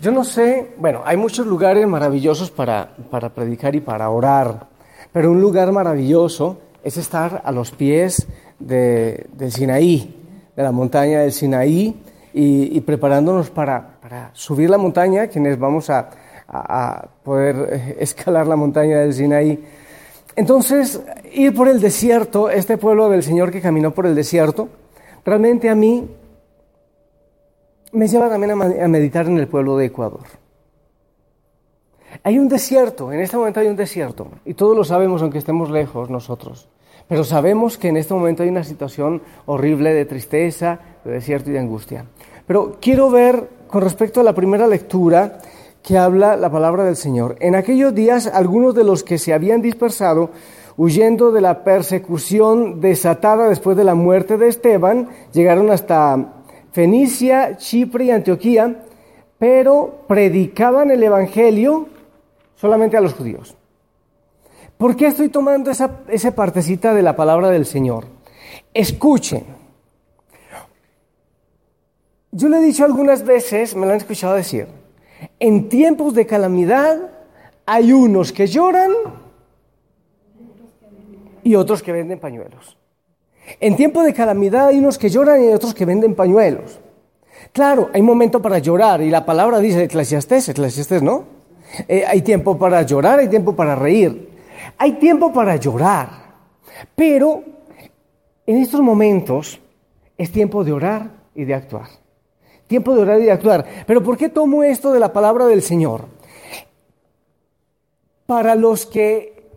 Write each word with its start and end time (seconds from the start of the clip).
yo 0.00 0.12
no 0.12 0.22
sé, 0.22 0.74
bueno, 0.78 1.02
hay 1.04 1.16
muchos 1.16 1.44
lugares 1.44 1.84
maravillosos 1.86 2.52
para, 2.52 2.94
para 3.10 3.30
predicar 3.30 3.74
y 3.74 3.80
para 3.80 4.08
orar, 4.10 4.68
pero 5.12 5.32
un 5.32 5.40
lugar 5.40 5.72
maravilloso 5.72 6.58
es 6.84 6.96
estar 6.96 7.42
a 7.44 7.50
los 7.50 7.72
pies 7.72 8.28
de, 8.60 9.26
del 9.32 9.50
Sinaí, 9.50 10.14
de 10.54 10.62
la 10.62 10.70
montaña 10.70 11.20
del 11.20 11.32
Sinaí, 11.32 12.00
y, 12.32 12.80
preparándonos 12.82 13.50
para, 13.50 13.98
para, 14.00 14.30
subir 14.34 14.70
la 14.70 14.78
montaña, 14.78 15.26
quienes 15.26 15.58
vamos 15.58 15.90
a, 15.90 16.10
a, 16.46 17.08
poder 17.24 17.68
eh, 17.72 17.96
escalar 17.98 18.46
la 18.46 18.54
montaña 18.54 18.98
del 19.00 19.12
Sinaí. 19.12 19.64
Entonces, 20.36 21.00
ir 21.32 21.52
por 21.52 21.66
el 21.66 21.80
desierto, 21.80 22.48
este 22.48 22.76
pueblo 22.78 23.08
del 23.08 23.24
Señor 23.24 23.50
que 23.50 23.60
caminó 23.60 23.90
por 23.90 24.06
el 24.06 24.14
desierto, 24.14 24.68
realmente 25.24 25.68
a 25.68 25.74
mí 25.74 26.08
me 27.92 28.08
lleva 28.08 28.28
también 28.28 28.52
a 28.52 28.88
meditar 28.88 29.26
en 29.26 29.38
el 29.38 29.48
pueblo 29.48 29.76
de 29.76 29.86
Ecuador. 29.86 30.20
Hay 32.22 32.38
un 32.38 32.48
desierto, 32.48 33.12
en 33.12 33.20
este 33.20 33.36
momento 33.36 33.60
hay 33.60 33.68
un 33.68 33.76
desierto, 33.76 34.28
y 34.44 34.54
todos 34.54 34.76
lo 34.76 34.84
sabemos 34.84 35.22
aunque 35.22 35.38
estemos 35.38 35.70
lejos 35.70 36.10
nosotros, 36.10 36.68
pero 37.06 37.24
sabemos 37.24 37.78
que 37.78 37.88
en 37.88 37.96
este 37.96 38.14
momento 38.14 38.42
hay 38.42 38.48
una 38.48 38.64
situación 38.64 39.22
horrible 39.46 39.94
de 39.94 40.04
tristeza, 40.04 40.80
de 41.04 41.12
desierto 41.12 41.50
y 41.50 41.54
de 41.54 41.60
angustia. 41.60 42.06
Pero 42.46 42.76
quiero 42.80 43.10
ver 43.10 43.48
con 43.68 43.82
respecto 43.82 44.20
a 44.20 44.24
la 44.24 44.34
primera 44.34 44.66
lectura 44.66 45.38
que 45.82 45.96
habla 45.96 46.36
la 46.36 46.50
palabra 46.50 46.84
del 46.84 46.96
Señor. 46.96 47.36
En 47.40 47.54
aquellos 47.54 47.94
días 47.94 48.26
algunos 48.26 48.74
de 48.74 48.84
los 48.84 49.04
que 49.04 49.18
se 49.18 49.32
habían 49.32 49.62
dispersado, 49.62 50.30
huyendo 50.76 51.32
de 51.32 51.40
la 51.40 51.64
persecución 51.64 52.80
desatada 52.80 53.48
después 53.48 53.76
de 53.76 53.84
la 53.84 53.94
muerte 53.94 54.36
de 54.36 54.48
Esteban, 54.48 55.08
llegaron 55.32 55.70
hasta 55.70 56.37
Fenicia, 56.72 57.56
Chipre 57.56 58.04
y 58.04 58.10
Antioquía, 58.10 58.84
pero 59.38 60.04
predicaban 60.06 60.90
el 60.90 61.02
Evangelio 61.02 61.88
solamente 62.56 62.96
a 62.96 63.00
los 63.00 63.14
judíos. 63.14 63.56
¿Por 64.76 64.96
qué 64.96 65.08
estoy 65.08 65.28
tomando 65.28 65.70
esa, 65.70 66.00
esa 66.08 66.34
partecita 66.34 66.94
de 66.94 67.02
la 67.02 67.16
palabra 67.16 67.50
del 67.50 67.66
Señor? 67.66 68.06
Escuchen. 68.72 69.44
Yo 72.30 72.48
le 72.48 72.58
he 72.58 72.62
dicho 72.62 72.84
algunas 72.84 73.24
veces, 73.24 73.74
me 73.74 73.86
lo 73.86 73.92
han 73.92 73.98
escuchado 73.98 74.34
decir, 74.34 74.68
en 75.40 75.68
tiempos 75.68 76.14
de 76.14 76.26
calamidad 76.26 77.10
hay 77.66 77.92
unos 77.92 78.32
que 78.32 78.46
lloran 78.46 78.92
y 81.42 81.54
otros 81.54 81.82
que 81.82 81.92
venden 81.92 82.20
pañuelos. 82.20 82.77
En 83.60 83.76
tiempo 83.76 84.02
de 84.02 84.12
calamidad 84.12 84.68
hay 84.68 84.78
unos 84.78 84.98
que 84.98 85.08
lloran 85.08 85.42
y 85.42 85.48
otros 85.48 85.74
que 85.74 85.84
venden 85.84 86.14
pañuelos. 86.14 86.78
Claro, 87.52 87.90
hay 87.92 88.02
momento 88.02 88.42
para 88.42 88.58
llorar 88.58 89.00
y 89.00 89.10
la 89.10 89.24
palabra 89.24 89.58
dice 89.58 89.84
Eclesiastés, 89.84 90.48
Eclesiastés 90.50 91.02
no. 91.02 91.24
Eh, 91.86 92.04
hay 92.06 92.22
tiempo 92.22 92.58
para 92.58 92.82
llorar, 92.82 93.18
hay 93.18 93.28
tiempo 93.28 93.54
para 93.54 93.74
reír. 93.74 94.28
Hay 94.76 94.92
tiempo 94.92 95.32
para 95.32 95.56
llorar. 95.56 96.08
Pero 96.94 97.42
en 98.46 98.58
estos 98.58 98.80
momentos 98.80 99.60
es 100.16 100.30
tiempo 100.30 100.64
de 100.64 100.72
orar 100.72 101.10
y 101.34 101.44
de 101.44 101.54
actuar. 101.54 101.88
Tiempo 102.66 102.94
de 102.94 103.02
orar 103.02 103.20
y 103.20 103.24
de 103.24 103.32
actuar. 103.32 103.64
Pero 103.86 104.02
¿por 104.02 104.16
qué 104.16 104.28
tomo 104.28 104.62
esto 104.62 104.92
de 104.92 105.00
la 105.00 105.12
palabra 105.12 105.46
del 105.46 105.62
Señor? 105.62 106.04
Para 108.26 108.54
los 108.54 108.84
que 108.84 109.48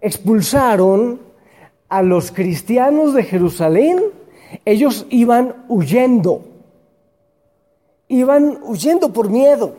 expulsaron 0.00 1.20
a 1.94 2.02
los 2.02 2.32
cristianos 2.32 3.14
de 3.14 3.22
Jerusalén, 3.22 4.00
ellos 4.64 5.06
iban 5.10 5.64
huyendo. 5.68 6.42
Iban 8.08 8.58
huyendo 8.64 9.12
por 9.12 9.30
miedo 9.30 9.76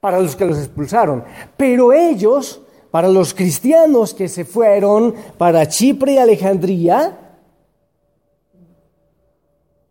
para 0.00 0.20
los 0.20 0.36
que 0.36 0.46
los 0.46 0.56
expulsaron. 0.56 1.24
Pero 1.58 1.92
ellos, 1.92 2.62
para 2.90 3.08
los 3.08 3.34
cristianos 3.34 4.14
que 4.14 4.26
se 4.26 4.46
fueron 4.46 5.14
para 5.36 5.68
Chipre 5.68 6.14
y 6.14 6.18
Alejandría, 6.18 7.36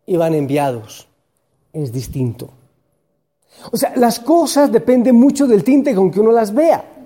iban 0.08 0.34
enviados. 0.34 1.08
Es 1.72 1.92
distinto. 1.92 2.50
O 3.72 3.78
sea, 3.78 3.94
las 3.96 4.20
cosas 4.20 4.72
dependen 4.72 5.16
mucho 5.16 5.46
del 5.46 5.64
tinte 5.64 5.94
con 5.94 6.10
que 6.10 6.20
uno 6.20 6.32
las 6.32 6.52
vea. 6.52 6.97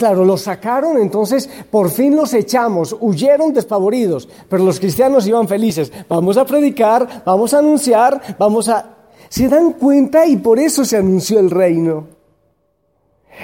Claro, 0.00 0.24
los 0.24 0.40
sacaron, 0.40 0.96
entonces 0.96 1.46
por 1.70 1.90
fin 1.90 2.16
los 2.16 2.32
echamos, 2.32 2.96
huyeron 3.00 3.52
despavoridos, 3.52 4.26
pero 4.48 4.64
los 4.64 4.80
cristianos 4.80 5.26
iban 5.26 5.46
felices. 5.46 5.92
Vamos 6.08 6.38
a 6.38 6.46
predicar, 6.46 7.22
vamos 7.26 7.52
a 7.52 7.58
anunciar, 7.58 8.18
vamos 8.38 8.70
a... 8.70 8.96
Se 9.28 9.46
dan 9.46 9.74
cuenta 9.74 10.24
y 10.24 10.38
por 10.38 10.58
eso 10.58 10.86
se 10.86 10.96
anunció 10.96 11.38
el 11.38 11.50
reino. 11.50 12.06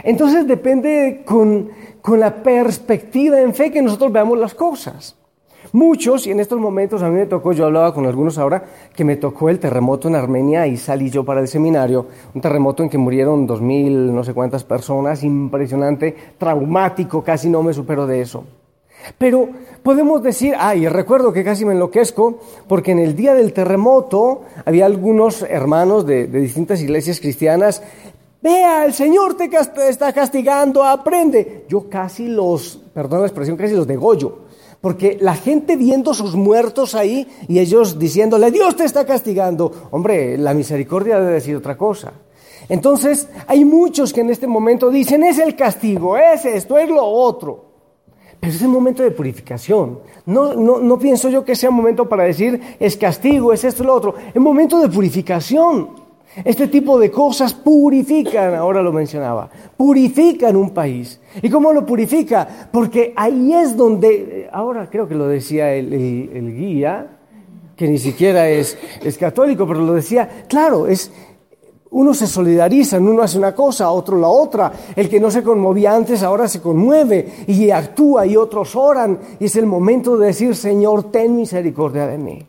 Entonces 0.02 0.46
depende 0.46 1.24
con, 1.26 1.68
con 2.00 2.20
la 2.20 2.42
perspectiva 2.42 3.38
en 3.38 3.54
fe 3.54 3.70
que 3.70 3.82
nosotros 3.82 4.10
veamos 4.10 4.38
las 4.38 4.54
cosas. 4.54 5.14
Muchos, 5.72 6.26
y 6.26 6.30
en 6.30 6.40
estos 6.40 6.58
momentos 6.58 7.02
a 7.02 7.08
mí 7.08 7.16
me 7.16 7.26
tocó, 7.26 7.52
yo 7.52 7.66
hablaba 7.66 7.92
con 7.92 8.06
algunos 8.06 8.38
ahora, 8.38 8.64
que 8.94 9.04
me 9.04 9.16
tocó 9.16 9.48
el 9.48 9.58
terremoto 9.58 10.08
en 10.08 10.14
Armenia 10.14 10.66
y 10.66 10.76
salí 10.76 11.10
yo 11.10 11.24
para 11.24 11.40
el 11.40 11.48
seminario, 11.48 12.06
un 12.34 12.40
terremoto 12.40 12.82
en 12.82 12.90
que 12.90 12.98
murieron 12.98 13.46
dos 13.46 13.60
mil, 13.60 14.14
no 14.14 14.24
sé 14.24 14.34
cuántas 14.34 14.64
personas, 14.64 15.22
impresionante, 15.24 16.14
traumático, 16.38 17.22
casi 17.22 17.48
no 17.48 17.62
me 17.62 17.72
supero 17.72 18.06
de 18.06 18.20
eso. 18.20 18.44
Pero 19.18 19.48
podemos 19.82 20.22
decir, 20.22 20.54
ay, 20.58 20.88
recuerdo 20.88 21.32
que 21.32 21.44
casi 21.44 21.64
me 21.64 21.74
enloquezco, 21.74 22.40
porque 22.66 22.92
en 22.92 22.98
el 22.98 23.14
día 23.14 23.34
del 23.34 23.52
terremoto 23.52 24.42
había 24.64 24.86
algunos 24.86 25.42
hermanos 25.42 26.06
de, 26.06 26.26
de 26.26 26.40
distintas 26.40 26.80
iglesias 26.82 27.20
cristianas 27.20 27.82
Vea, 28.46 28.84
el 28.84 28.94
Señor 28.94 29.36
te 29.36 29.50
está 29.88 30.12
castigando, 30.12 30.84
aprende. 30.84 31.64
Yo 31.68 31.88
casi 31.88 32.28
los, 32.28 32.80
perdón 32.94 33.22
la 33.22 33.26
expresión, 33.26 33.56
casi 33.56 33.74
los 33.74 33.88
degollo. 33.88 34.45
Porque 34.86 35.18
la 35.20 35.34
gente 35.34 35.74
viendo 35.74 36.14
sus 36.14 36.36
muertos 36.36 36.94
ahí 36.94 37.26
y 37.48 37.58
ellos 37.58 37.98
diciéndole, 37.98 38.52
Dios 38.52 38.76
te 38.76 38.84
está 38.84 39.04
castigando. 39.04 39.88
Hombre, 39.90 40.38
la 40.38 40.54
misericordia 40.54 41.18
debe 41.18 41.32
decir 41.32 41.56
otra 41.56 41.76
cosa. 41.76 42.12
Entonces, 42.68 43.28
hay 43.48 43.64
muchos 43.64 44.12
que 44.12 44.20
en 44.20 44.30
este 44.30 44.46
momento 44.46 44.88
dicen, 44.88 45.24
es 45.24 45.40
el 45.40 45.56
castigo, 45.56 46.16
es 46.16 46.44
esto, 46.44 46.78
es 46.78 46.88
lo 46.88 47.04
otro. 47.04 47.64
Pero 48.38 48.52
es 48.52 48.62
el 48.62 48.68
momento 48.68 49.02
de 49.02 49.10
purificación. 49.10 49.98
No, 50.24 50.54
no, 50.54 50.78
no 50.78 50.98
pienso 51.00 51.30
yo 51.30 51.44
que 51.44 51.56
sea 51.56 51.72
momento 51.72 52.08
para 52.08 52.22
decir, 52.22 52.76
es 52.78 52.96
castigo, 52.96 53.52
es 53.52 53.64
esto, 53.64 53.82
es 53.82 53.86
lo 53.88 53.92
otro. 53.92 54.14
Es 54.32 54.40
momento 54.40 54.78
de 54.78 54.88
purificación. 54.88 56.05
Este 56.44 56.68
tipo 56.68 56.98
de 56.98 57.10
cosas 57.10 57.54
purifican, 57.54 58.54
ahora 58.54 58.82
lo 58.82 58.92
mencionaba, 58.92 59.48
purifican 59.76 60.54
un 60.56 60.70
país. 60.70 61.20
¿Y 61.40 61.48
cómo 61.48 61.72
lo 61.72 61.86
purifica? 61.86 62.68
Porque 62.70 63.12
ahí 63.16 63.54
es 63.54 63.76
donde, 63.76 64.48
ahora 64.52 64.88
creo 64.90 65.08
que 65.08 65.14
lo 65.14 65.28
decía 65.28 65.72
el, 65.72 66.54
guía, 66.56 67.18
que 67.74 67.88
ni 67.88 67.98
siquiera 67.98 68.48
es, 68.48 68.76
es, 69.02 69.16
católico, 69.16 69.66
pero 69.66 69.80
lo 69.80 69.94
decía, 69.94 70.44
claro, 70.48 70.86
es, 70.86 71.10
uno 71.90 72.12
se 72.12 72.26
solidariza, 72.26 72.98
uno 72.98 73.22
hace 73.22 73.38
una 73.38 73.54
cosa, 73.54 73.90
otro 73.90 74.18
la 74.18 74.28
otra. 74.28 74.72
El 74.94 75.08
que 75.08 75.20
no 75.20 75.30
se 75.30 75.42
conmovía 75.42 75.94
antes 75.94 76.22
ahora 76.22 76.48
se 76.48 76.60
conmueve 76.60 77.44
y 77.46 77.70
actúa 77.70 78.26
y 78.26 78.36
otros 78.36 78.76
oran. 78.76 79.18
Y 79.40 79.46
es 79.46 79.56
el 79.56 79.66
momento 79.66 80.18
de 80.18 80.28
decir, 80.28 80.54
Señor, 80.54 81.10
ten 81.10 81.36
misericordia 81.36 82.06
de 82.06 82.18
mí. 82.18 82.46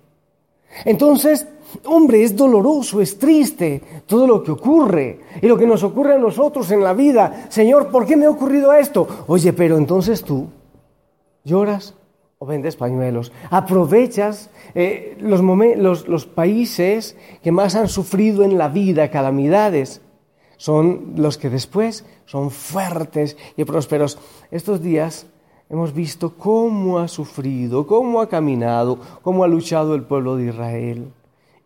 Entonces, 0.86 1.48
Hombre, 1.84 2.24
es 2.24 2.36
doloroso, 2.36 3.02
es 3.02 3.20
triste 3.20 3.82
todo 4.06 4.26
lo 4.26 4.42
que 4.42 4.52
ocurre 4.52 5.20
y 5.42 5.48
lo 5.48 5.58
que 5.58 5.68
nos 5.68 5.84
ocurre 5.84 6.16
a 6.16 6.18
nosotros 6.18 6.72
en 6.72 6.82
la 6.82 6.94
vida. 6.94 7.48
Señor, 7.50 7.90
¿por 7.90 8.06
qué 8.06 8.16
me 8.16 8.26
ha 8.26 8.30
ocurrido 8.30 8.74
esto? 8.74 9.26
Oye, 9.28 9.52
pero 9.54 9.78
entonces 9.78 10.24
tú 10.24 10.48
lloras 11.44 11.94
o 12.40 12.46
vendes 12.46 12.78
pañuelos. 12.78 13.34
Aprovechas 13.50 14.50
eh, 14.76 15.18
los, 15.20 16.08
los 16.08 16.26
países 16.26 17.18
que 17.44 17.52
más 17.52 17.76
han 17.76 17.90
sufrido 17.90 18.44
en 18.44 18.58
la 18.58 18.70
vida 18.70 19.12
calamidades. 19.12 20.02
Son 20.56 21.14
los 21.18 21.38
que 21.38 21.50
después 21.50 22.06
son 22.26 22.50
fuertes 22.50 23.38
y 23.58 23.66
prósperos. 23.66 24.18
Estos 24.52 24.82
días 24.82 25.28
hemos 25.70 25.94
visto 25.94 26.36
cómo 26.38 27.00
ha 27.00 27.08
sufrido, 27.08 27.86
cómo 27.86 28.22
ha 28.22 28.30
caminado, 28.30 29.00
cómo 29.22 29.44
ha 29.44 29.48
luchado 29.48 29.96
el 29.96 30.04
pueblo 30.04 30.36
de 30.36 30.48
Israel 30.48 31.12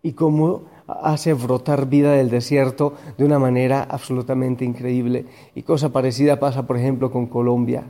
y 0.02 0.14
cómo 0.14 0.64
hace 0.88 1.34
brotar 1.34 1.88
vida 1.88 2.14
del 2.14 2.30
desierto 2.30 2.94
de 3.18 3.26
una 3.26 3.40
manera 3.40 3.86
absolutamente 3.90 4.66
increíble. 4.66 5.26
Y 5.56 5.64
cosa 5.64 5.90
parecida 5.90 6.40
pasa, 6.40 6.66
por 6.66 6.78
ejemplo, 6.78 7.12
con 7.12 7.28
Colombia, 7.28 7.84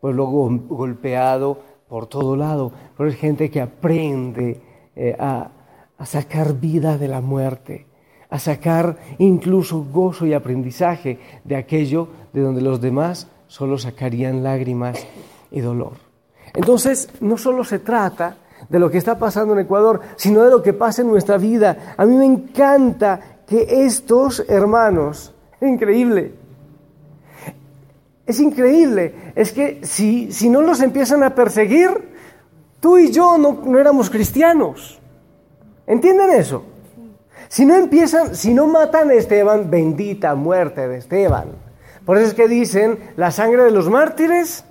pueblo 0.00 0.26
golpeado 0.26 1.58
por 1.88 2.06
todo 2.06 2.36
lado, 2.36 2.72
pero 2.96 3.08
es 3.08 3.16
gente 3.16 3.50
que 3.50 3.60
aprende 3.60 4.60
eh, 4.96 5.16
a, 5.18 5.50
a 5.96 6.06
sacar 6.06 6.54
vida 6.60 6.98
de 6.98 7.08
la 7.08 7.20
muerte, 7.20 7.86
a 8.28 8.38
sacar 8.38 8.98
incluso 9.18 9.84
gozo 9.84 10.26
y 10.26 10.34
aprendizaje 10.34 11.18
de 11.44 11.56
aquello 11.56 12.08
de 12.32 12.40
donde 12.40 12.60
los 12.60 12.80
demás 12.80 13.28
solo 13.46 13.78
sacarían 13.78 14.42
lágrimas 14.42 15.06
y 15.54 15.60
dolor. 15.60 15.92
Entonces, 16.52 17.08
no 17.20 17.38
solo 17.38 17.64
se 17.64 17.78
trata 17.78 18.36
de 18.68 18.78
lo 18.78 18.90
que 18.90 18.98
está 18.98 19.18
pasando 19.18 19.54
en 19.54 19.60
Ecuador, 19.60 20.00
sino 20.16 20.42
de 20.42 20.50
lo 20.50 20.62
que 20.62 20.72
pasa 20.72 21.02
en 21.02 21.08
nuestra 21.08 21.38
vida. 21.38 21.94
A 21.96 22.04
mí 22.04 22.16
me 22.16 22.24
encanta 22.24 23.20
que 23.46 23.86
estos 23.86 24.44
hermanos, 24.48 25.32
increíble, 25.60 26.32
es 28.26 28.40
increíble, 28.40 29.32
es 29.36 29.52
que 29.52 29.80
si, 29.84 30.32
si 30.32 30.48
no 30.48 30.60
los 30.60 30.80
empiezan 30.80 31.22
a 31.22 31.34
perseguir, 31.34 31.90
tú 32.80 32.98
y 32.98 33.12
yo 33.12 33.38
no, 33.38 33.60
no 33.64 33.78
éramos 33.78 34.10
cristianos. 34.10 34.98
¿Entienden 35.86 36.30
eso? 36.30 36.64
Si 37.48 37.64
no 37.64 37.76
empiezan, 37.76 38.34
si 38.34 38.54
no 38.54 38.66
matan 38.66 39.10
a 39.10 39.14
Esteban, 39.14 39.70
bendita 39.70 40.34
muerte 40.34 40.88
de 40.88 40.98
Esteban. 40.98 41.48
Por 42.04 42.16
eso 42.16 42.28
es 42.28 42.34
que 42.34 42.48
dicen, 42.48 42.98
la 43.16 43.30
sangre 43.30 43.64
de 43.64 43.70
los 43.70 43.88
mártires, 43.88 44.64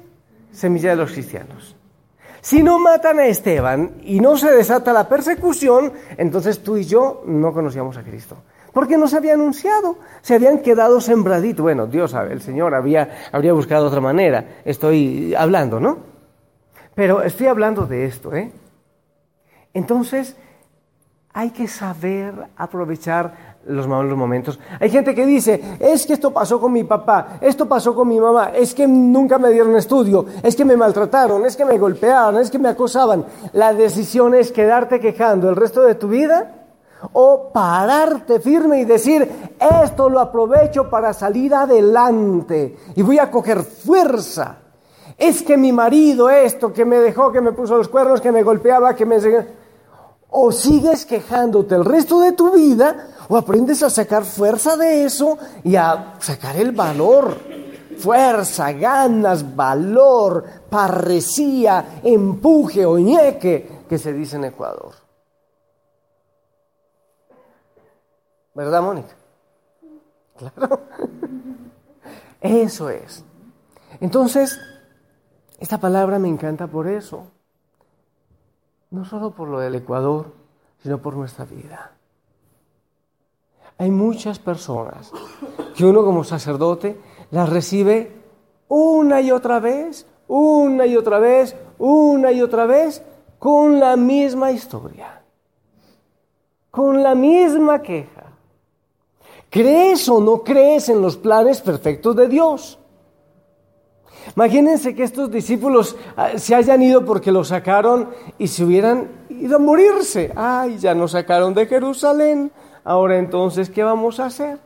semilla 0.54 0.92
de 0.92 0.96
los 0.96 1.12
cristianos. 1.12 1.76
Si 2.42 2.62
no 2.62 2.78
matan 2.80 3.20
a 3.20 3.26
Esteban 3.26 4.02
y 4.04 4.20
no 4.20 4.38
se 4.38 4.52
desata 4.52 4.92
la 4.92 5.08
persecución, 5.08 5.94
entonces 6.18 6.62
tú 6.62 6.78
y 6.78 6.84
yo 6.84 7.24
no 7.26 7.54
conocíamos 7.54 7.98
a 7.98 8.04
Cristo. 8.04 8.38
Porque 8.74 8.98
no 8.98 9.08
se 9.08 9.18
había 9.18 9.36
anunciado, 9.36 9.98
se 10.22 10.36
habían 10.36 10.60
quedado 10.60 11.00
sembraditos. 11.00 11.62
Bueno, 11.62 11.86
Dios 11.88 12.12
sabe, 12.12 12.34
el 12.34 12.42
Señor 12.42 12.74
había, 12.74 13.30
habría 13.32 13.54
buscado 13.54 13.88
otra 13.88 14.02
manera. 14.02 14.62
Estoy 14.66 15.34
hablando, 15.36 15.80
¿no? 15.80 16.00
Pero 16.96 17.22
estoy 17.22 17.48
hablando 17.48 17.86
de 17.86 18.06
esto, 18.06 18.36
¿eh? 18.36 18.52
Entonces, 19.74 20.36
hay 21.34 21.52
que 21.52 21.68
saber 21.68 22.34
aprovechar 22.58 23.53
los 23.65 23.88
malos 23.88 24.18
momentos. 24.18 24.60
Hay 24.80 24.89
gente 24.89 25.15
que 25.15 25.25
dice, 25.25 25.77
es 25.80 26.06
que 26.06 26.13
esto 26.13 26.31
pasó 26.31 26.60
con 26.60 26.74
mi 26.74 26.83
papá, 26.83 27.38
esto 27.42 27.68
pasó 27.68 27.95
con 27.95 28.07
mi 28.07 28.19
mamá, 28.19 28.51
es 28.54 28.74
que 28.74 28.88
nunca 28.88 29.38
me 29.38 29.51
dieron 29.51 29.75
estudio, 29.75 30.25
es 30.42 30.56
que 30.56 30.65
me 30.65 30.75
maltrataron, 30.75 31.45
es 31.45 31.56
que 31.56 31.65
me 31.65 31.77
golpearon, 31.77 32.42
es 32.42 32.51
que 32.51 32.60
me 32.60 32.69
acosaban. 32.69 33.25
La 33.54 33.74
decisión 33.74 34.36
es 34.36 34.51
quedarte 34.51 35.00
quejando 35.00 35.50
el 35.50 35.56
resto 35.56 35.81
de 35.81 35.95
tu 35.95 36.07
vida 36.07 36.60
o 37.12 37.51
pararte 37.51 38.39
firme 38.39 38.80
y 38.80 38.86
decir, 38.86 39.30
esto 39.83 40.10
lo 40.10 40.19
aprovecho 40.19 40.89
para 40.89 41.13
salir 41.13 41.54
adelante 41.54 42.77
y 42.95 43.01
voy 43.01 43.19
a 43.19 43.30
coger 43.30 43.63
fuerza. 43.63 44.57
Es 45.18 45.44
que 45.44 45.57
mi 45.57 45.71
marido 45.71 46.30
esto, 46.30 46.74
que 46.74 46.86
me 46.86 46.98
dejó, 46.98 47.31
que 47.31 47.42
me 47.42 47.51
puso 47.51 47.77
los 47.77 47.88
cuernos, 47.88 48.19
que 48.19 48.31
me 48.31 48.42
golpeaba, 48.42 48.95
que 48.95 49.06
me 49.06 49.19
o 50.36 50.52
sigues 50.52 51.06
quejándote 51.06 51.76
el 51.76 51.86
resto 51.86 52.20
de 52.20 52.32
tu 52.32 52.52
vida, 52.52 53.10
o 53.30 53.38
aprendes 53.38 53.84
a 53.84 53.90
sacar 53.90 54.26
fuerza 54.26 54.76
de 54.76 55.06
eso 55.06 55.38
y 55.64 55.76
a 55.76 56.16
sacar 56.20 56.58
el 56.58 56.72
valor. 56.72 57.38
Fuerza, 57.98 58.72
ganas, 58.74 59.56
valor, 59.56 60.44
parresía, 60.70 62.00
empuje 62.04 62.84
o 62.84 62.98
ñeque, 62.98 63.84
que 63.88 63.98
se 64.00 64.12
dice 64.12 64.38
en 64.38 64.46
Ecuador. 64.46 64.96
¿Verdad, 68.56 68.82
Mónica? 68.82 69.16
Claro. 70.36 70.80
Eso 72.42 72.90
es. 72.90 73.24
Entonces, 74.02 74.60
esta 75.60 75.78
palabra 75.78 76.18
me 76.20 76.28
encanta 76.28 76.68
por 76.68 76.88
eso 76.88 77.28
no 78.94 79.06
solo 79.06 79.31
por 79.31 79.50
lo 79.50 79.60
del 79.60 79.74
Ecuador, 79.74 80.28
sino 80.84 81.00
por 81.00 81.16
nuestra 81.16 81.45
vida. 81.45 81.94
Hay 83.80 83.90
muchas 83.90 84.38
personas 84.38 85.12
que 85.75 85.84
uno 85.84 86.06
como 86.06 86.24
sacerdote 86.24 87.01
las 87.31 87.50
recibe 87.50 88.12
una 88.68 89.19
y 89.19 89.31
otra 89.31 89.60
vez, 89.60 90.06
una 90.28 90.86
y 90.86 90.95
otra 90.95 91.18
vez, 91.18 91.56
una 91.80 92.31
y 92.31 92.44
otra 92.44 92.68
vez, 92.68 93.04
con 93.40 93.80
la 93.80 93.98
misma 93.98 94.51
historia, 94.51 95.24
con 96.69 97.01
la 97.01 97.16
misma 97.16 97.81
queja. 97.81 98.25
¿Crees 99.50 100.07
o 100.07 100.22
no 100.22 100.44
crees 100.44 100.88
en 100.89 101.01
los 101.01 101.18
planes 101.18 101.62
perfectos 101.62 102.16
de 102.16 102.28
Dios? 102.28 102.78
Imagínense 104.36 104.95
que 104.95 105.04
estos 105.04 105.31
discípulos 105.31 105.95
ah, 106.15 106.38
se 106.38 106.56
hayan 106.56 106.81
ido 106.81 107.06
porque 107.06 107.31
los 107.31 107.50
sacaron 107.50 108.10
y 108.38 108.48
se 108.48 108.63
hubieran 108.63 109.10
ido 109.30 109.57
a 109.57 109.60
morirse. 109.60 110.31
Ay, 110.36 110.77
ya 110.77 110.94
nos 110.94 111.12
sacaron 111.12 111.54
de 111.54 111.65
Jerusalén. 111.65 112.51
Ahora 112.83 113.18
entonces, 113.18 113.69
¿qué 113.69 113.83
vamos 113.83 114.19
a 114.19 114.25
hacer? 114.25 114.60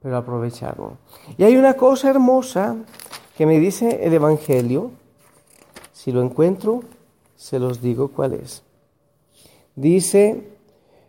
Pero 0.00 0.16
aprovecharon. 0.16 0.98
Y 1.36 1.44
hay 1.44 1.56
una 1.56 1.74
cosa 1.74 2.10
hermosa 2.10 2.76
que 3.36 3.46
me 3.46 3.58
dice 3.58 4.00
el 4.04 4.14
Evangelio. 4.14 4.90
Si 5.92 6.10
lo 6.10 6.22
encuentro, 6.22 6.82
se 7.36 7.58
los 7.58 7.80
digo 7.80 8.08
cuál 8.08 8.34
es. 8.34 8.62
Dice, 9.76 10.48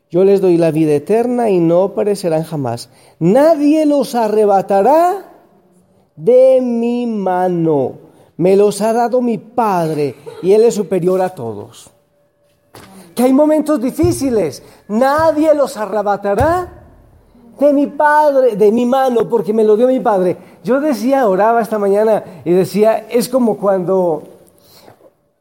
yo 0.09 0.23
les 0.23 0.41
doy 0.41 0.57
la 0.57 0.71
vida 0.71 0.93
eterna 0.93 1.49
y 1.49 1.59
no 1.59 1.93
perecerán 1.93 2.43
jamás. 2.43 2.89
Nadie 3.19 3.85
los 3.85 4.13
arrebatará 4.13 5.32
de 6.15 6.59
mi 6.61 7.05
mano. 7.07 7.93
Me 8.37 8.55
los 8.55 8.81
ha 8.81 8.93
dado 8.93 9.21
mi 9.21 9.37
Padre 9.37 10.15
y 10.41 10.53
Él 10.53 10.63
es 10.63 10.75
superior 10.75 11.21
a 11.21 11.29
todos. 11.29 11.89
Que 13.15 13.23
hay 13.23 13.33
momentos 13.33 13.79
difíciles, 13.79 14.63
nadie 14.87 15.53
los 15.53 15.77
arrebatará 15.77 16.83
de 17.59 17.73
mi 17.73 17.87
Padre, 17.87 18.55
de 18.55 18.71
mi 18.71 18.85
mano, 18.85 19.29
porque 19.29 19.53
me 19.53 19.63
lo 19.63 19.77
dio 19.77 19.87
mi 19.87 19.99
Padre. 19.99 20.37
Yo 20.63 20.79
decía, 20.79 21.27
oraba 21.27 21.61
esta 21.61 21.77
mañana 21.77 22.23
y 22.43 22.51
decía, 22.51 23.05
es 23.09 23.29
como 23.29 23.57
cuando 23.57 24.23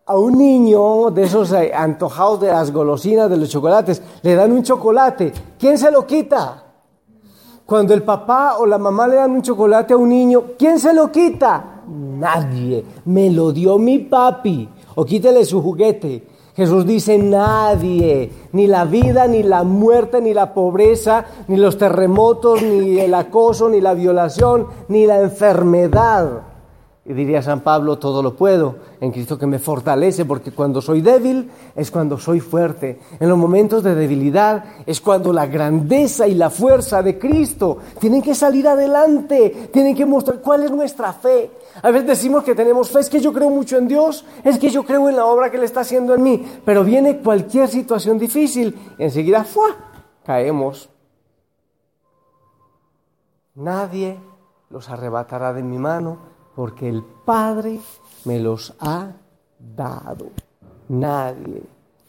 a 0.05 0.19
un 0.19 0.37
niño 0.37 1.11
de 1.11 1.23
esos 1.23 1.53
eh, 1.53 1.73
antojados 1.75 2.41
de 2.41 2.49
las 2.49 2.73
golosinas, 2.73 3.31
de 3.31 3.37
los 3.37 3.49
chocolates, 3.49 4.03
le 4.23 4.35
dan 4.35 4.53
un 4.53 4.63
chocolate. 4.63 5.33
¿Quién 5.59 5.79
se 5.79 5.91
lo 5.91 6.07
quita? 6.07 6.65
Cuando 7.73 7.95
el 7.95 8.03
papá 8.03 8.59
o 8.59 8.67
la 8.67 8.77
mamá 8.77 9.09
le 9.09 9.17
dan 9.17 9.31
un 9.31 9.41
chocolate 9.41 9.95
a 9.95 9.97
un 9.97 10.11
niño, 10.11 10.43
¿quién 10.59 10.79
se 10.79 10.93
lo 10.93 11.11
quita? 11.11 11.81
Nadie. 11.89 12.85
Me 13.07 13.31
lo 13.31 13.51
dio 13.51 13.79
mi 13.79 13.99
papi. 13.99 14.69
O 14.95 15.07
quítele 15.07 15.43
su 15.47 15.63
juguete. 15.63 16.23
Jesús 16.55 16.85
dice 16.85 17.17
nadie, 17.17 18.31
ni 18.53 18.67
la 18.67 18.85
vida, 18.85 19.27
ni 19.27 19.43
la 19.43 19.65
muerte, 19.65 20.21
ni 20.21 20.35
la 20.35 20.53
pobreza, 20.53 21.25
ni 21.49 21.57
los 21.57 21.79
terremotos, 21.79 22.61
ni 22.61 23.01
el 23.01 23.15
acoso, 23.15 23.71
ni 23.71 23.81
la 23.81 23.95
violación, 23.95 24.67
ni 24.89 25.07
la 25.07 25.23
enfermedad 25.23 26.52
y 27.05 27.15
diría 27.15 27.43
San 27.43 27.63
Pablo, 27.63 27.99
todo 27.99 28.23
lo 28.23 28.37
puedo 28.37 28.77
en 29.01 29.11
Cristo 29.11 29.37
que 29.37 29.47
me 29.47 29.59
fortalece, 29.59 30.25
porque 30.25 30.53
cuando 30.53 30.81
soy 30.81 31.01
débil 31.01 31.51
es 31.75 31.91
cuando 31.91 32.17
soy 32.17 32.39
fuerte. 32.39 33.01
En 33.19 33.29
los 33.29 33.37
momentos 33.37 33.83
de 33.83 33.97
debilidad 33.97 34.65
es 34.87 35.01
cuando 35.01 35.33
la 35.33 35.47
grandeza 35.47 36.29
y 36.29 36.35
la 36.35 36.49
fuerza 36.49 37.03
de 37.03 37.19
Cristo 37.19 37.79
tienen 37.99 38.23
que 38.23 38.37
salir 38.37 38.69
adelante, 38.69 39.71
tienen 39.73 39.97
que 39.97 40.07
mostrar 40.07 40.41
cuál 40.41 40.63
es 40.63 40.71
nuestra 40.71 41.13
fe. 41.13 41.51
A 41.83 41.91
veces 41.91 42.07
decimos 42.07 42.45
que 42.45 42.55
tenemos 42.55 42.89
fe, 42.89 43.01
es 43.01 43.11
que 43.11 43.21
yo 43.21 43.33
creo 43.33 43.51
mucho 43.51 43.79
en 43.79 43.89
Dios, 43.89 44.25
es 44.45 44.61
que 44.61 44.71
yo 44.71 44.85
creo 44.85 45.09
en 45.09 45.17
la 45.17 45.27
obra 45.27 45.51
que 45.51 45.57
Él 45.57 45.65
está 45.65 45.81
haciendo 45.81 46.15
en 46.15 46.23
mí, 46.23 46.47
pero 46.65 46.85
viene 46.85 47.19
cualquier 47.19 47.67
situación 47.69 48.17
difícil 48.17 48.79
y 48.97 49.03
enseguida 49.03 49.43
¡fua! 49.43 49.75
caemos. 50.25 50.89
Nadie 53.57 54.21
los 54.71 54.89
arrebatará 54.89 55.53
de 55.53 55.65
mi 55.65 55.79
mano 55.79 56.32
porque 56.55 56.89
el 56.89 57.03
Padre 57.03 57.81
me 58.25 58.39
los 58.39 58.75
ha 58.81 59.13
dado. 59.59 60.31
Nadie 60.89 61.63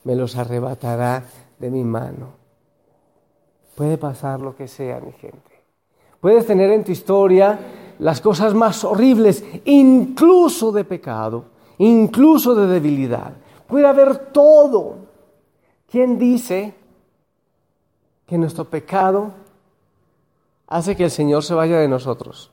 me 0.03 0.15
los 0.15 0.35
arrebatará 0.35 1.23
de 1.59 1.69
mi 1.69 1.83
mano. 1.83 2.27
Puede 3.75 3.97
pasar 3.97 4.39
lo 4.41 4.55
que 4.55 4.67
sea, 4.67 4.99
mi 4.99 5.11
gente. 5.13 5.63
Puedes 6.19 6.45
tener 6.45 6.69
en 6.71 6.83
tu 6.83 6.91
historia 6.91 7.59
las 7.99 8.21
cosas 8.21 8.53
más 8.53 8.83
horribles, 8.83 9.43
incluso 9.65 10.71
de 10.71 10.83
pecado, 10.83 11.45
incluso 11.77 12.55
de 12.55 12.67
debilidad. 12.67 13.33
Puede 13.67 13.87
haber 13.87 14.31
todo. 14.31 14.97
¿Quién 15.89 16.17
dice 16.17 16.75
que 18.25 18.37
nuestro 18.37 18.65
pecado 18.65 19.31
hace 20.67 20.95
que 20.95 21.05
el 21.05 21.11
Señor 21.11 21.43
se 21.43 21.53
vaya 21.53 21.79
de 21.79 21.87
nosotros? 21.87 22.51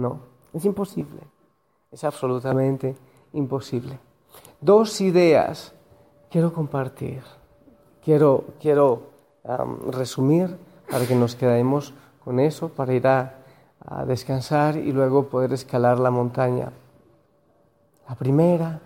No, 0.00 0.20
es 0.54 0.64
imposible. 0.64 1.20
Es 1.92 2.04
absolutamente 2.04 2.96
imposible. 3.34 3.98
Dos 4.60 5.00
ideas 5.00 5.74
quiero 6.30 6.52
compartir. 6.52 7.22
quiero, 8.02 8.44
quiero 8.60 9.10
resumir 9.90 10.56
para 10.90 11.06
que 11.06 11.14
nos 11.14 11.34
quedemos 11.34 11.92
con 12.24 12.40
eso, 12.40 12.70
para 12.70 12.94
ir 12.94 13.06
a, 13.06 13.36
descansar 14.06 14.76
y 14.76 14.92
luego 14.92 15.28
poder 15.28 15.52
escalar 15.54 15.98
la 15.98 16.10
montaña. 16.10 16.70
La 18.08 18.14
primera, 18.14 18.78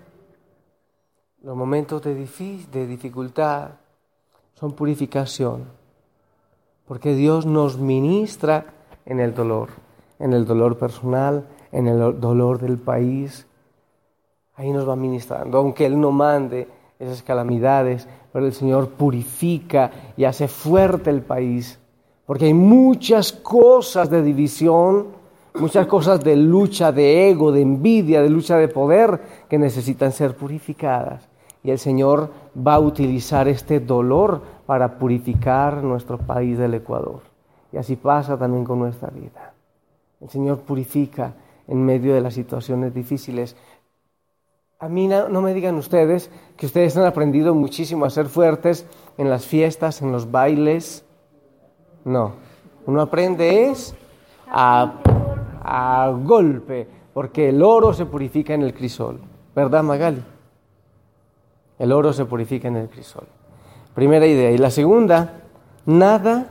los 1.43 1.57
momentos 1.57 2.01
de, 2.03 2.15
de 2.15 2.87
dificultad 2.87 3.71
son 4.55 4.73
purificación, 4.73 5.65
porque 6.87 7.15
Dios 7.15 7.45
nos 7.45 7.77
ministra 7.77 8.67
en 9.05 9.19
el 9.19 9.35
dolor, 9.35 9.71
en 10.19 10.33
el 10.33 10.45
dolor 10.45 10.79
personal, 10.79 11.47
en 11.73 11.89
el 11.89 12.21
dolor 12.21 12.59
del 12.59 12.79
país. 12.79 13.47
Ahí 14.57 14.71
nos 14.71 14.89
va 14.89 14.97
ministrando, 14.97 15.59
aunque 15.59 15.87
Él 15.87 16.01
no 16.01 16.13
mande 16.13 16.69
esas 16.99 17.23
calamidades, 17.23 18.09
pero 18.33 18.47
el 18.47 18.53
Señor 18.53 18.91
purifica 18.91 19.91
y 20.17 20.25
hace 20.25 20.49
fuerte 20.49 21.11
el 21.11 21.23
país, 21.23 21.79
porque 22.27 22.47
hay 22.47 22.55
muchas 22.55 23.33
cosas 23.33 24.11
de 24.11 24.23
división, 24.23 25.09
muchas 25.55 25.87
cosas 25.87 26.23
de 26.23 26.37
lucha, 26.37 26.93
de 26.93 27.31
ego, 27.31 27.53
de 27.53 27.63
envidia, 27.63 28.23
de 28.23 28.31
lucha 28.31 28.57
de 28.57 28.69
poder 28.69 29.21
que 29.49 29.59
necesitan 29.59 30.13
ser 30.13 30.37
purificadas. 30.37 31.29
Y 31.63 31.71
el 31.71 31.79
Señor 31.79 32.31
va 32.57 32.75
a 32.75 32.81
utilizar 32.81 33.49
este 33.49 33.81
dolor 33.81 34.43
para 34.67 34.99
purificar 34.99 35.83
nuestro 35.83 36.19
país 36.19 36.59
del 36.59 36.75
Ecuador. 36.75 37.21
Y 37.73 37.79
así 37.79 37.97
pasa 37.97 38.37
también 38.37 38.65
con 38.65 38.79
nuestra 38.79 39.09
vida. 39.09 39.54
El 40.25 40.31
Señor 40.31 40.61
purifica 40.61 41.35
en 41.69 41.85
medio 41.85 42.15
de 42.15 42.23
las 42.23 42.33
situaciones 42.33 42.95
difíciles. 42.95 43.57
A 44.79 44.89
mí 44.89 45.07
no, 45.07 45.29
me 45.43 45.53
digan 45.53 45.77
ustedes 45.77 46.31
que 46.57 46.65
ustedes 46.65 46.97
han 46.97 47.05
aprendido 47.05 47.55
muchísimo 47.55 48.07
a 48.07 48.11
ser 48.11 48.27
fuertes 48.27 48.87
en 49.19 49.29
las 49.29 49.45
fiestas, 49.45 50.01
en 50.01 50.13
los 50.13 50.31
bailes. 50.31 51.05
No, 52.07 52.33
uno 52.87 53.03
aprende 53.03 53.71
es 53.71 53.95
a, 54.47 54.95
a 55.63 56.11
golpe, 56.25 56.89
porque 57.13 57.51
el 57.51 57.63
oro 57.63 57.93
se 57.93 58.07
purifica 58.07 58.55
en 58.55 58.63
el 58.63 58.73
crisol. 58.73 59.21
¿Verdad, 59.55 59.83
Magali? 59.83 60.25
El 61.79 61.93
oro 61.93 62.15
se 62.15 62.25
purifica 62.25 62.69
en 62.69 62.77
el 62.77 62.89
crisol. 62.89 63.27
Primera 63.95 64.27
idea. 64.27 64.51
Y 64.53 64.59
la 64.59 64.71
segunda, 64.71 65.43
nada, 65.85 66.49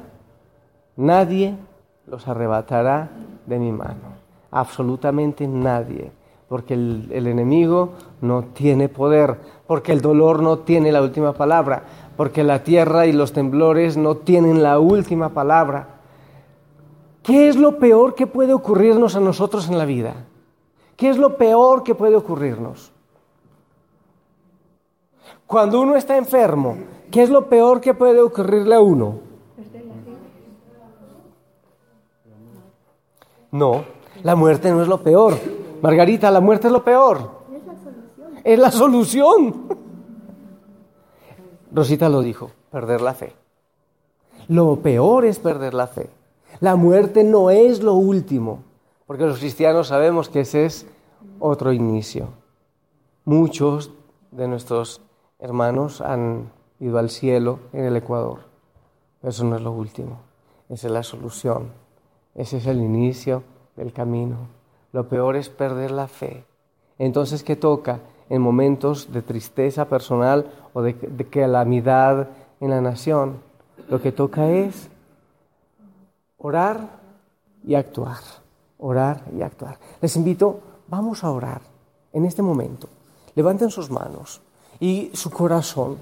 nadie 0.95 1.57
los 2.05 2.27
arrebatará 2.27 3.09
de 3.45 3.59
mi 3.59 3.71
mano. 3.71 4.23
Absolutamente 4.51 5.47
nadie. 5.47 6.11
Porque 6.47 6.75
el, 6.75 7.27
enemigo 7.27 7.93
no 8.21 8.43
tiene 8.53 8.89
poder, 8.89 9.37
porque 9.65 9.91
el 9.91 10.01
dolor 10.01 10.43
no 10.43 10.59
tiene 10.59 10.91
la 10.91 11.01
última 11.01 11.33
palabra, 11.33 11.83
porque 12.15 12.43
la 12.43 12.63
tierra 12.63 13.07
y 13.07 13.11
los 13.11 13.33
temblores 13.33 13.97
no 13.97 14.17
tienen 14.17 14.61
la 14.61 14.77
última 14.79 15.29
palabra. 15.29 15.87
¿Qué 17.23 17.47
es 17.47 17.55
lo 17.55 17.79
peor 17.79 18.13
que 18.13 18.27
puede 18.27 18.53
ocurrirnos 18.53 19.15
a 19.15 19.19
nosotros 19.19 19.67
en 19.69 19.77
la 19.77 19.85
vida? 19.85 20.13
¿Qué 20.95 21.09
es 21.09 21.17
lo 21.17 21.37
peor 21.37 21.83
que 21.83 21.95
puede 21.95 22.15
ocurrirnos? 22.15 22.91
Cuando 25.47 25.81
uno 25.81 25.95
está 25.95 26.17
enfermo, 26.17 26.77
¿qué 27.09 27.23
es 27.23 27.29
lo 27.29 27.47
peor 27.49 27.81
que 27.81 27.93
puede 27.93 28.19
ocurrirle 28.21 28.75
a 28.75 28.81
uno? 28.81 29.32
No, 33.53 33.85
la 34.23 34.35
muerte 34.35 34.71
no 34.71 34.81
es 34.81 34.87
lo 34.87 35.03
peor. 35.03 35.37
Margarita, 35.79 36.31
la 36.31 36.41
muerte 36.41 36.67
es 36.67 36.73
lo 36.73 36.83
peor. 36.83 37.43
Es 38.43 38.57
la 38.57 38.71
solución. 38.71 39.67
Rosita 41.71 42.09
lo 42.09 42.21
dijo, 42.21 42.49
perder 42.71 43.01
la 43.01 43.13
fe. 43.13 43.35
Lo 44.47 44.77
peor 44.77 45.25
es 45.25 45.37
perder 45.37 45.75
la 45.75 45.85
fe. 45.85 46.09
La 46.61 46.75
muerte 46.75 47.23
no 47.23 47.51
es 47.51 47.83
lo 47.83 47.93
último, 47.93 48.63
porque 49.05 49.25
los 49.25 49.37
cristianos 49.37 49.89
sabemos 49.89 50.29
que 50.29 50.41
ese 50.41 50.65
es 50.65 50.87
otro 51.39 51.73
inicio. 51.73 52.29
Muchos 53.23 53.91
de 54.31 54.47
nuestros 54.47 54.99
hermanos 55.37 56.01
han 56.01 56.51
ido 56.79 56.97
al 56.97 57.11
cielo 57.11 57.59
en 57.71 57.85
el 57.85 57.95
Ecuador. 57.97 58.39
Eso 59.21 59.43
no 59.43 59.55
es 59.55 59.61
lo 59.61 59.71
último, 59.71 60.21
esa 60.69 60.87
es 60.87 60.93
la 60.93 61.03
solución, 61.03 61.71
ese 62.35 62.57
es 62.57 62.65
el 62.65 62.79
inicio 62.81 63.43
del 63.75 63.93
camino. 63.93 64.37
Lo 64.91 65.07
peor 65.07 65.35
es 65.35 65.49
perder 65.49 65.91
la 65.91 66.07
fe. 66.07 66.45
Entonces, 66.97 67.43
¿qué 67.43 67.55
toca? 67.55 67.99
En 68.29 68.41
momentos 68.41 69.11
de 69.11 69.21
tristeza 69.21 69.85
personal 69.85 70.51
o 70.73 70.81
de, 70.81 70.95
calamidad 71.29 72.29
en 72.59 72.69
la 72.69 72.81
nación, 72.81 73.37
lo 73.89 74.01
que 74.01 74.11
toca 74.11 74.49
es 74.49 74.89
orar 76.37 76.99
y 77.65 77.75
actuar. 77.75 78.19
Orar 78.79 79.23
y 79.37 79.41
actuar. 79.41 79.77
Les 80.01 80.15
invito, 80.15 80.59
vamos 80.87 81.23
a 81.23 81.31
orar 81.31 81.61
en 82.11 82.25
este 82.25 82.41
momento. 82.41 82.87
Levanten 83.35 83.69
sus 83.69 83.89
manos 83.89 84.41
y 84.79 85.11
su 85.13 85.29
corazón. 85.29 85.97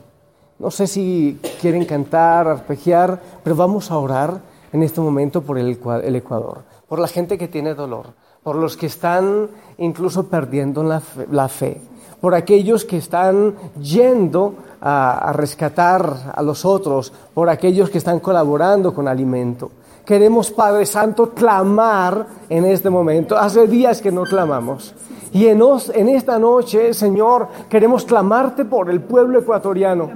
No 0.60 0.72
sé 0.72 0.88
si 0.88 1.40
quieren 1.60 1.86
cantar, 1.86 2.48
arpegiar, 2.48 3.22
pero 3.44 3.56
vamos 3.56 3.92
a 3.92 3.98
orar 3.98 4.42
en 4.72 4.84
este 4.84 5.02
momento 5.02 5.42
por 5.42 5.58
el, 5.58 5.70
Ecuador, 5.70 6.64
por 6.88 7.00
la 7.00 7.08
gente 7.08 7.38
que 7.38 7.48
tiene 7.48 7.74
dolor, 7.74 8.08
por 8.44 8.56
los 8.56 8.78
que 8.78 8.88
están 8.88 9.50
incluso 9.78 10.28
perdiendo 10.28 10.84
la 10.84 11.48
fe, 11.48 11.82
por 12.22 12.36
aquellos 12.36 12.86
que 12.86 12.98
están 12.98 13.56
yendo 13.82 14.54
a, 14.80 15.34
rescatar 15.34 16.32
a 16.34 16.42
los 16.42 16.64
otros, 16.64 17.12
por 17.34 17.50
aquellos 17.50 17.90
que 17.90 17.98
están 17.98 18.20
colaborando 18.20 18.94
con 18.94 19.08
alimento. 19.08 19.72
Queremos, 20.06 20.52
Padre 20.52 20.86
Santo, 20.86 21.32
clamar 21.32 22.26
en 22.50 22.66
este 22.66 22.90
momento. 22.90 23.38
Hace 23.38 23.68
días 23.68 24.02
que 24.02 24.12
no 24.12 24.24
clamamos. 24.24 24.94
Y 25.32 25.48
en 25.48 26.10
esta 26.10 26.38
noche, 26.38 26.94
Señor, 26.94 27.48
queremos 27.70 28.04
clamarte 28.04 28.66
por 28.66 28.90
el 28.90 29.02
pueblo 29.02 29.40
ecuatoriano, 29.40 30.10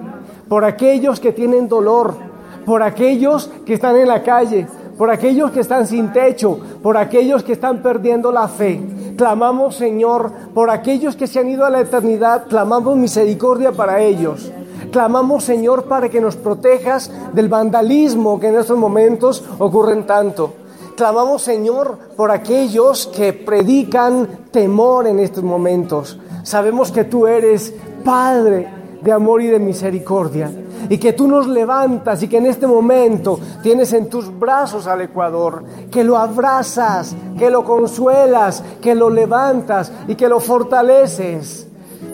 por 0.49 0.65
aquellos 0.65 1.19
que 1.19 1.31
tienen 1.31 1.69
dolor, 1.69 2.15
por 2.65 2.83
aquellos 2.83 3.49
que 3.65 3.75
están 3.75 3.95
en 3.97 4.07
la 4.07 4.23
calle, 4.23 4.67
por 4.97 5.09
aquellos 5.09 5.51
que 5.51 5.59
están 5.59 5.87
sin 5.87 6.11
techo, 6.11 6.59
por 6.81 6.97
aquellos 6.97 7.43
que 7.43 7.53
están 7.53 7.81
perdiendo 7.81 8.31
la 8.31 8.47
fe. 8.47 8.81
Clamamos, 9.17 9.75
Señor, 9.75 10.31
por 10.53 10.69
aquellos 10.69 11.15
que 11.15 11.27
se 11.27 11.39
han 11.39 11.49
ido 11.49 11.65
a 11.65 11.69
la 11.69 11.81
eternidad, 11.81 12.47
clamamos 12.47 12.95
misericordia 12.97 13.71
para 13.71 14.01
ellos. 14.01 14.51
Clamamos, 14.91 15.43
Señor, 15.43 15.85
para 15.85 16.09
que 16.09 16.21
nos 16.21 16.35
protejas 16.35 17.11
del 17.33 17.49
vandalismo 17.49 18.39
que 18.39 18.47
en 18.47 18.55
estos 18.55 18.77
momentos 18.77 19.43
ocurren 19.59 20.05
tanto. 20.05 20.53
Clamamos, 20.95 21.41
Señor, 21.41 21.97
por 22.15 22.31
aquellos 22.31 23.07
que 23.07 23.33
predican 23.33 24.27
temor 24.51 25.07
en 25.07 25.19
estos 25.19 25.43
momentos. 25.43 26.17
Sabemos 26.43 26.91
que 26.91 27.03
tú 27.03 27.27
eres 27.27 27.73
Padre 28.05 28.67
de 29.01 29.11
amor 29.11 29.41
y 29.41 29.47
de 29.47 29.59
misericordia 29.59 30.49
y 30.89 30.97
que 30.97 31.13
tú 31.13 31.27
nos 31.27 31.47
levantas 31.47 32.21
y 32.23 32.27
que 32.27 32.37
en 32.37 32.45
este 32.45 32.67
momento 32.67 33.39
tienes 33.61 33.93
en 33.93 34.09
tus 34.09 34.37
brazos 34.37 34.87
al 34.87 35.01
Ecuador, 35.01 35.63
que 35.91 36.03
lo 36.03 36.17
abrazas, 36.17 37.15
que 37.37 37.49
lo 37.49 37.63
consuelas, 37.63 38.63
que 38.81 38.95
lo 38.95 39.09
levantas 39.09 39.91
y 40.07 40.15
que 40.15 40.29
lo 40.29 40.39
fortaleces. 40.39 41.67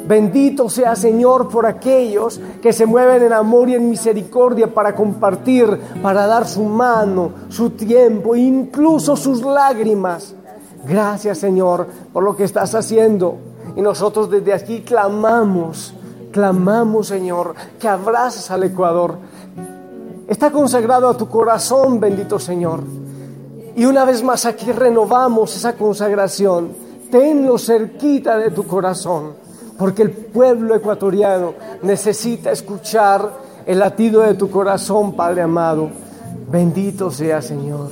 Bendito 0.08 0.68
sea 0.68 0.96
Señor 0.96 1.48
por 1.48 1.66
aquellos 1.66 2.40
que 2.62 2.74
se 2.74 2.86
mueven 2.86 3.24
en 3.24 3.34
amor 3.34 3.70
y 3.70 3.76
en 3.76 3.90
misericordia 3.90 4.74
para 4.74 4.96
compartir, 4.96 5.80
para 6.02 6.28
dar 6.28 6.48
su 6.48 6.64
mano, 6.64 7.32
su 7.50 7.72
tiempo, 7.72 8.36
incluso 8.36 9.16
sus 9.16 9.42
lágrimas. 9.42 10.34
Gracias 10.88 11.38
Señor 11.38 11.88
por 12.12 12.24
lo 12.24 12.36
que 12.36 12.44
estás 12.44 12.74
haciendo. 12.76 13.38
Y 13.76 13.82
nosotros 13.82 14.30
desde 14.30 14.54
aquí 14.54 14.82
clamamos, 14.82 15.94
clamamos 16.32 17.08
Señor, 17.08 17.56
que 17.80 17.88
abraces 17.88 18.50
al 18.52 18.64
Ecuador. 18.64 19.18
Está 20.28 20.52
consagrado 20.52 21.10
a 21.10 21.18
tu 21.18 21.28
corazón, 21.28 22.00
bendito 22.00 22.40
Señor. 22.40 22.82
Y 23.76 23.86
una 23.86 24.06
vez 24.06 24.24
más 24.24 24.46
aquí 24.46 24.72
renovamos 24.72 25.56
esa 25.56 25.74
consagración. 25.74 26.74
Tenlo 27.12 27.58
cerquita 27.58 28.38
de 28.38 28.52
tu 28.52 28.66
corazón 28.66 29.42
porque 29.82 30.04
el 30.04 30.12
pueblo 30.12 30.76
ecuatoriano 30.76 31.56
necesita 31.82 32.52
escuchar 32.52 33.32
el 33.66 33.80
latido 33.80 34.22
de 34.22 34.36
tu 34.36 34.48
corazón, 34.48 35.16
Padre 35.16 35.42
amado. 35.42 35.90
Bendito 36.52 37.10
sea, 37.10 37.42
Señor. 37.42 37.90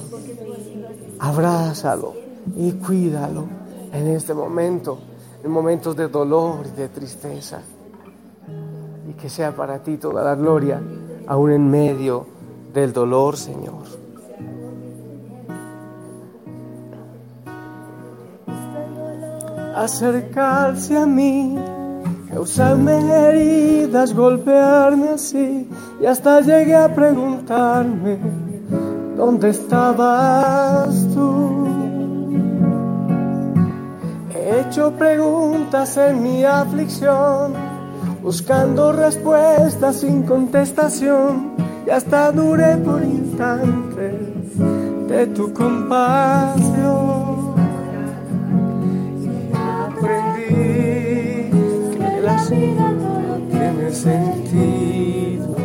Abrázalo 1.17 2.13
y 2.55 2.74
cuídalo 2.74 3.46
en 3.91 4.08
este 4.10 4.36
momento, 4.36 5.00
en 5.43 5.50
momentos 5.50 5.96
de 5.96 6.10
dolor 6.10 6.60
y 6.67 6.79
de 6.79 6.89
tristeza. 6.89 7.60
Que 9.21 9.29
sea 9.29 9.51
para 9.51 9.79
ti 9.79 9.97
toda 9.97 10.23
la 10.23 10.35
gloria, 10.35 10.81
aún 11.27 11.51
en 11.51 11.69
medio 11.69 12.25
del 12.73 12.93
dolor, 12.93 13.35
Señor. 13.35 13.83
Acercarse 19.75 20.97
a 20.97 21.05
mí 21.05 21.57
causarme 22.31 22.99
heridas, 23.11 24.13
golpearme 24.13 25.09
así 25.09 25.67
y 26.01 26.05
hasta 26.05 26.41
llegué 26.41 26.75
a 26.75 26.93
preguntarme 26.93 28.17
dónde 29.17 29.49
estabas 29.49 31.07
tú. 31.13 31.67
He 34.33 34.61
hecho 34.61 34.91
preguntas 34.93 35.97
en 35.97 36.23
mi 36.23 36.45
aflicción, 36.45 37.53
buscando 38.29 38.91
respuestas 38.91 40.01
sin 40.01 40.21
contestación 40.21 41.55
y 41.88 41.89
hasta 41.89 42.31
duré 42.31 42.77
por 42.77 43.01
instantes 43.01 44.55
de 45.07 45.25
tu 45.33 45.51
compasión. 45.51 47.09
tiene 53.50 53.91
sentido. 53.91 55.55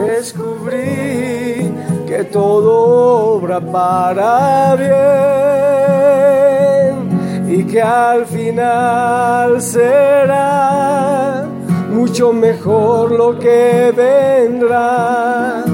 Descubrí 0.00 1.72
que 2.08 2.24
todo 2.32 3.36
obra 3.36 3.60
para 3.60 4.74
bien 4.74 5.36
y 5.42 5.45
que 7.70 7.82
al 7.82 8.26
final 8.26 9.60
será 9.60 11.46
mucho 11.90 12.32
mejor 12.32 13.12
lo 13.12 13.38
que 13.38 13.92
vendrá. 13.96 15.64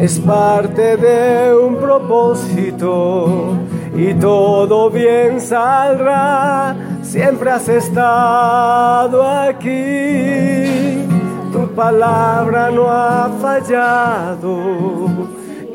Es 0.00 0.18
parte 0.18 0.96
de 0.96 1.54
un 1.54 1.76
propósito 1.76 3.56
y 3.94 4.14
todo 4.14 4.90
bien 4.90 5.40
saldrá 5.40 6.74
siempre 7.12 7.50
has 7.50 7.68
estado 7.68 9.22
aquí. 9.22 11.04
Tu 11.52 11.74
palabra 11.74 12.70
no 12.70 12.88
ha 12.88 13.28
fallado 13.40 14.56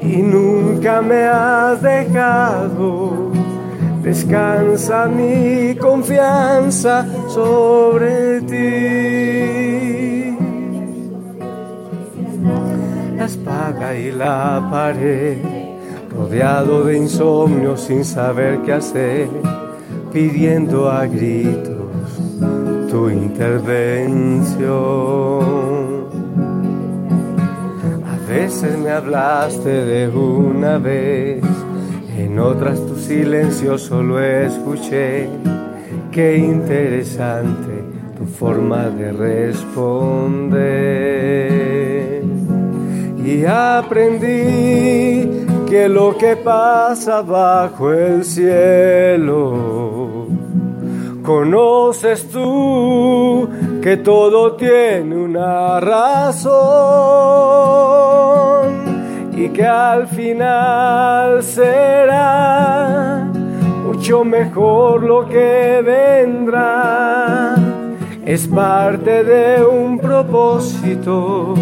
y 0.02 0.18
nunca 0.18 1.02
me 1.02 1.24
has 1.26 1.80
dejado. 1.82 3.37
Descansa 4.08 5.08
mi 5.08 5.76
confianza 5.76 7.06
sobre 7.28 8.40
ti. 8.40 10.38
La 13.18 13.26
espada 13.26 13.94
y 13.98 14.14
la 14.14 14.66
pared, 14.72 15.40
rodeado 16.10 16.86
de 16.86 16.96
insomnio 17.00 17.76
sin 17.76 18.06
saber 18.06 18.62
qué 18.62 18.72
hacer 18.72 19.28
pidiendo 20.14 20.90
a 20.90 21.06
gritos 21.06 21.76
tu 22.90 23.10
intervención. 23.10 24.08
A 28.06 28.16
veces 28.30 28.78
me 28.78 28.90
hablaste 28.90 29.70
de 29.70 30.08
una 30.08 30.78
vez, 30.78 31.44
en 32.18 32.40
otras 32.40 32.84
tu 32.86 32.96
silencio 32.96 33.78
solo 33.78 34.20
escuché. 34.20 35.30
Qué 36.12 36.38
interesante 36.38 37.84
tu 38.18 38.26
forma 38.26 38.90
de 38.90 39.12
responder. 39.12 40.64
Y 43.24 43.46
aprendí 43.46 45.46
que 45.70 45.88
lo 45.90 46.18
que 46.18 46.36
pasa 46.38 47.22
bajo 47.22 47.94
el 47.94 48.24
cielo, 48.24 50.26
conoces 51.22 52.28
tú 52.30 53.48
que 53.82 53.98
todo 53.98 54.56
tiene 54.56 55.16
una 55.16 55.80
razón 55.80 56.58
y 59.38 59.50
que 59.50 59.66
al 59.66 60.08
final 60.08 61.44
será 61.44 63.28
mucho 63.86 64.24
mejor 64.24 65.04
lo 65.04 65.28
que 65.28 65.84
vendrá. 65.86 67.54
Es 68.26 68.48
parte 68.48 69.24
de 69.24 69.64
un 69.64 70.00
propósito 70.00 71.54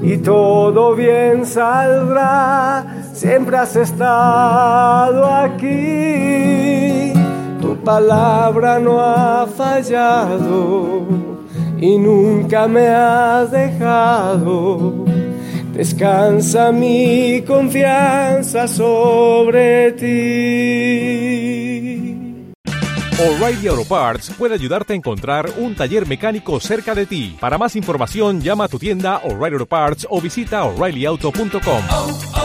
y 0.00 0.16
todo 0.18 0.94
bien 0.94 1.44
saldrá. 1.44 3.04
Siempre 3.12 3.58
has 3.58 3.76
estado 3.76 5.26
aquí, 5.26 7.12
tu 7.60 7.76
palabra 7.84 8.78
no 8.78 8.98
ha 8.98 9.46
fallado 9.46 11.02
y 11.78 11.98
nunca 11.98 12.66
me 12.66 12.88
has 12.88 13.50
dejado. 13.50 15.11
Descansa 15.74 16.70
mi 16.72 17.42
confianza 17.46 18.68
sobre 18.68 19.92
ti. 19.92 21.32
O'Reilly 23.18 23.68
Auto 23.68 23.84
Parts 23.84 24.30
puede 24.36 24.54
ayudarte 24.54 24.94
a 24.94 24.96
encontrar 24.96 25.48
un 25.58 25.74
taller 25.74 26.06
mecánico 26.08 26.58
cerca 26.60 26.94
de 26.94 27.06
ti. 27.06 27.36
Para 27.40 27.56
más 27.56 27.76
información, 27.76 28.40
llama 28.40 28.64
a 28.64 28.68
tu 28.68 28.78
tienda 28.78 29.18
O'Reilly 29.18 29.54
Auto 29.54 29.66
Parts 29.66 30.06
o 30.10 30.20
visita 30.20 30.64
oreillyauto.com. 30.64 32.41